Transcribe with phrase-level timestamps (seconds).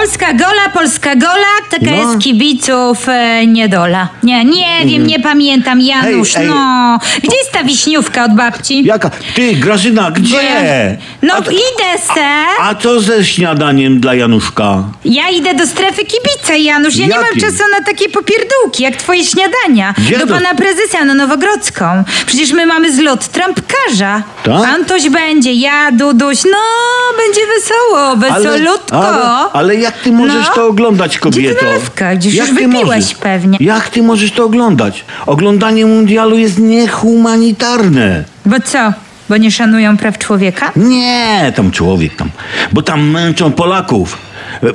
[0.00, 1.92] Polska gola, Polska gola, taka No.
[1.96, 4.08] jest kibiców e, niedola.
[4.22, 6.50] Nie, nie wiem, nie pamiętam, Janusz, Hej, ej.
[6.50, 6.98] no.
[7.22, 8.84] Gdzie jest ta wiśniówka od babci?
[8.84, 9.10] Jaka?
[9.34, 10.36] Ty, Grażyna, Bo gdzie?
[10.36, 12.26] ja- No a, to- idę se.
[12.60, 14.84] a co ze śniadaniem dla Januszka?
[15.04, 16.96] Ja idę do strefy kibica, Janusz.
[16.96, 17.40] Ja nie mam Jakiej?
[17.42, 19.94] czasu na takie popierdółki, jak twoje śniadania.
[19.98, 20.34] Gdzie do to?
[20.34, 22.04] pana prezesa na Nowogrodzką.
[22.26, 24.22] Przecież my mamy zlot trampkarza.
[24.44, 24.68] Tak?
[24.68, 26.58] Antoś będzie, ja, Duduś, no,
[27.16, 29.08] będzie wesoło, wesolutko.
[29.08, 30.54] ale, ale jak ty możesz No.
[30.54, 31.64] to oglądać, kobieto?
[31.64, 32.16] Nalewka?
[32.16, 33.14] Gdzieś Jak już wypiłeś możesz?
[33.14, 33.58] pewnie.
[33.60, 35.04] Jak ty możesz to oglądać?
[35.26, 38.24] Oglądanie mundialu jest niehumanitarne.
[38.46, 38.92] Bo co?
[39.28, 40.72] Bo nie szanują praw człowieka?
[40.76, 42.30] Nie, tam człowiek tam.
[42.72, 44.18] Bo tam męczą Polaków.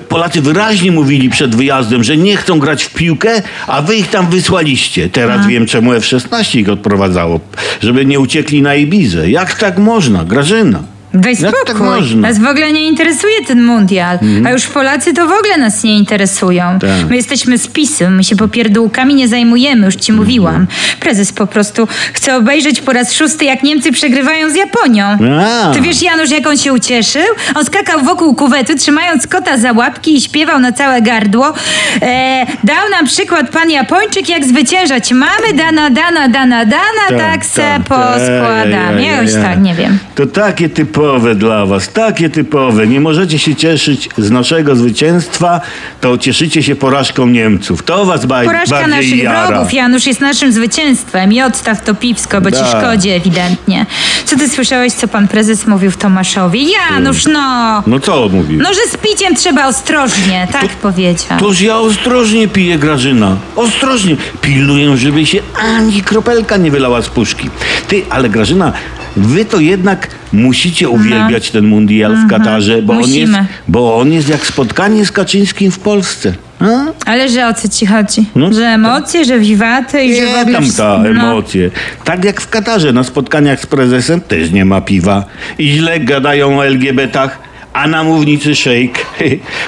[0.09, 4.27] Polacy wyraźnie mówili przed wyjazdem, że nie chcą grać w piłkę, a wy ich tam
[4.29, 5.09] wysłaliście.
[5.09, 7.39] Teraz wiem, czemu F-16 ich odprowadzało.
[7.81, 9.29] Żeby nie uciekli na Ibizę.
[9.29, 10.79] Jak tak można, Grażyna?
[11.13, 11.59] Jak spokój.
[11.65, 12.21] tak można?
[12.21, 14.19] Nas w ogóle nie interesuje ten mundial.
[14.45, 16.79] A już Polacy to w ogóle nas nie interesują.
[16.79, 17.09] Tak.
[17.09, 20.67] My jesteśmy z PiSu, my się popierdółkami nie zajmujemy, już ci mówiłam.
[20.99, 25.05] Prezes po prostu chce obejrzeć po raz szósty, jak Niemcy przegrywają z Japonią.
[25.41, 25.73] A.
[25.73, 27.25] Ty wiesz, Janusz, jak on się ucieszył?
[27.55, 31.53] On skakał wokół kuwetu, trzymając kota za łapki i śpiewał na całe gardło.
[32.01, 35.11] E, dał nam przykład pan Japończyk, jak zwyciężać.
[35.11, 38.99] Mamy dana, dana, dana, dana, tak, se poskładam.
[38.99, 39.99] Ja już tak, nie wiem.
[40.15, 40.98] To takie typowe
[41.35, 42.87] dla was, takie typowe.
[42.87, 45.61] Nie możecie się cieszyć z naszego zwycięstwa,
[46.01, 47.83] to cieszycie się porażką Niemców.
[47.83, 49.47] To was baj, Porażka bardziej naszych jara.
[49.47, 52.65] wrogów, Janusz, jest naszym zwycięstwem i odstaw to piwsko, bo ci Da.
[52.79, 53.85] szkodzi ewidentnie.
[54.25, 56.59] Co ty słyszałeś, co pan prezes mówił w Tomaszowie?
[56.91, 57.83] Janusz, no!
[57.87, 58.59] No co mówił?
[58.61, 61.39] No, że z piciem trzeba ostrożnie, tak powiedział.
[61.39, 63.37] Toż ja ostrożnie piję, Grażyna.
[63.55, 64.15] Ostrożnie.
[64.41, 67.49] Pilnuję, żeby się ani kropelka nie wylała z puszki.
[67.87, 68.73] Ty, ale Grażyna,
[69.17, 73.45] wy to jednak musicie uwielbiać ten mundial w Katarze, bo on, jest, No.
[73.67, 76.33] Bo on jest jak spotkanie z Kaczyńskim w Polsce.
[76.59, 76.65] A?
[77.05, 78.25] Ale że o co ci chodzi?
[78.35, 80.53] No, że emocje, że wiwaty i że w ogóle...
[80.53, 81.09] tam wszystko- ta no.
[81.09, 81.71] emocje.
[82.03, 85.25] Tak jak w Katarze na spotkaniach z prezesem też nie ma piwa.
[85.59, 87.39] I źle gadają o LGBT-ach,
[87.73, 89.05] a na mównicy szejk.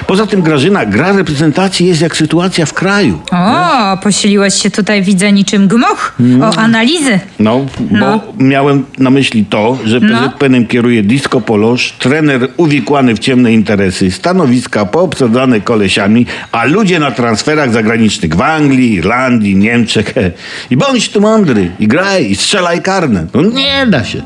[0.06, 3.20] Poza tym Grażyna, gra reprezentacji jest jak sytuacja w kraju.
[3.32, 6.16] O, posiliłeś się tutaj, widzę, niczym gmoch.
[6.42, 7.20] O analizy.
[7.38, 8.20] No, bo No.
[8.38, 10.08] miałem na myśli to, że No.
[10.18, 17.10] PZPN-em kieruje disco polosz, trener uwikłany w ciemne interesy, stanowiska poobsadzane kolesiami, a ludzie na
[17.10, 20.14] transferach zagranicznych w Anglii, Irlandii, Niemczech.
[20.70, 23.26] I bądź tu mądry, i graj, i strzelaj karne.
[23.34, 24.22] No nie da się.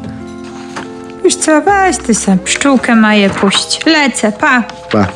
[1.27, 3.87] Już co, weź ty sam, pszczółkę maję puść.
[3.87, 4.63] Lecę, pa.
[4.93, 5.07] Pa.